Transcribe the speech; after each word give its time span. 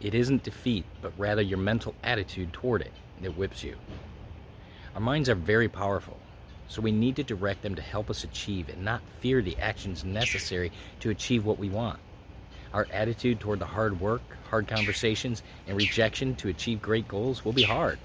It 0.00 0.14
isn't 0.14 0.44
defeat, 0.44 0.84
but 1.02 1.12
rather 1.18 1.42
your 1.42 1.58
mental 1.58 1.94
attitude 2.04 2.52
toward 2.52 2.82
it 2.82 2.92
that 3.20 3.36
whips 3.36 3.64
you. 3.64 3.76
Our 4.94 5.00
minds 5.00 5.28
are 5.28 5.34
very 5.34 5.68
powerful, 5.68 6.16
so 6.68 6.80
we 6.80 6.92
need 6.92 7.16
to 7.16 7.24
direct 7.24 7.62
them 7.62 7.74
to 7.74 7.82
help 7.82 8.08
us 8.08 8.22
achieve 8.22 8.68
and 8.68 8.84
not 8.84 9.00
fear 9.20 9.42
the 9.42 9.56
actions 9.58 10.04
necessary 10.04 10.70
to 11.00 11.10
achieve 11.10 11.44
what 11.44 11.58
we 11.58 11.68
want. 11.68 11.98
Our 12.72 12.86
attitude 12.92 13.40
toward 13.40 13.58
the 13.58 13.66
hard 13.66 14.00
work, 14.00 14.22
hard 14.50 14.68
conversations, 14.68 15.42
and 15.66 15.76
rejection 15.76 16.36
to 16.36 16.48
achieve 16.48 16.80
great 16.80 17.08
goals 17.08 17.44
will 17.44 17.52
be 17.52 17.62
hard. 17.62 17.98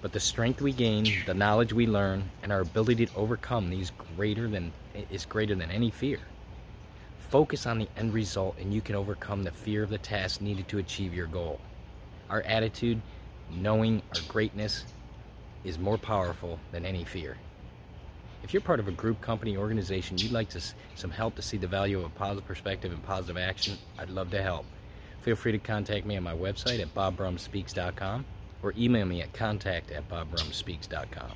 But 0.00 0.12
the 0.12 0.20
strength 0.20 0.62
we 0.62 0.72
gain, 0.72 1.06
the 1.26 1.34
knowledge 1.34 1.74
we 1.74 1.86
learn, 1.86 2.30
and 2.42 2.50
our 2.50 2.60
ability 2.60 3.06
to 3.06 3.14
overcome 3.14 3.68
these 3.68 3.92
greater 4.16 4.48
than 4.48 4.72
is 5.10 5.26
greater 5.26 5.54
than 5.54 5.70
any 5.70 5.90
fear. 5.90 6.20
Focus 7.28 7.66
on 7.66 7.78
the 7.78 7.88
end 7.96 8.12
result 8.12 8.56
and 8.58 8.74
you 8.74 8.80
can 8.80 8.96
overcome 8.96 9.44
the 9.44 9.52
fear 9.52 9.82
of 9.82 9.90
the 9.90 9.98
task 9.98 10.40
needed 10.40 10.66
to 10.68 10.78
achieve 10.78 11.14
your 11.14 11.26
goal. 11.26 11.60
Our 12.28 12.42
attitude, 12.42 13.00
knowing 13.50 14.02
our 14.14 14.22
greatness, 14.28 14.84
is 15.64 15.78
more 15.78 15.98
powerful 15.98 16.58
than 16.72 16.84
any 16.84 17.04
fear. 17.04 17.36
If 18.42 18.54
you're 18.54 18.62
part 18.62 18.80
of 18.80 18.88
a 18.88 18.92
group, 18.92 19.20
company, 19.20 19.56
organization, 19.56 20.16
you'd 20.18 20.32
like 20.32 20.48
to, 20.50 20.62
some 20.94 21.10
help 21.10 21.36
to 21.36 21.42
see 21.42 21.58
the 21.58 21.66
value 21.66 21.98
of 21.98 22.06
a 22.06 22.08
positive 22.08 22.46
perspective 22.46 22.92
and 22.92 23.02
positive 23.04 23.36
action, 23.36 23.76
I'd 23.98 24.10
love 24.10 24.30
to 24.30 24.42
help. 24.42 24.64
Feel 25.20 25.36
free 25.36 25.52
to 25.52 25.58
contact 25.58 26.06
me 26.06 26.16
on 26.16 26.22
my 26.22 26.34
website 26.34 26.80
at 26.80 26.94
bobbrumspeaks.com 26.94 28.24
or 28.62 28.74
email 28.78 29.04
me 29.04 29.22
at 29.22 29.32
contact 29.32 29.90
at 29.90 30.08
bobbrumspeaks.com. 30.08 31.32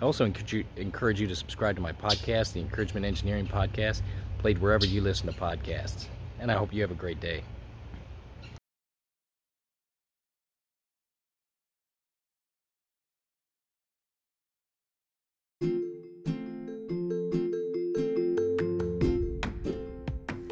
I 0.00 0.04
also 0.04 0.24
encourage 0.24 0.52
you, 0.52 0.64
encourage 0.76 1.20
you 1.20 1.26
to 1.26 1.34
subscribe 1.34 1.76
to 1.76 1.82
my 1.82 1.92
podcast, 1.92 2.52
the 2.52 2.60
Encouragement 2.60 3.06
Engineering 3.06 3.46
Podcast, 3.46 4.02
played 4.46 4.58
wherever 4.58 4.86
you 4.86 5.00
listen 5.00 5.26
to 5.26 5.32
podcasts. 5.32 6.06
And 6.38 6.52
I 6.52 6.54
hope 6.54 6.72
you 6.72 6.80
have 6.82 6.92
a 6.92 6.94
great 6.94 7.18
day. 7.18 7.42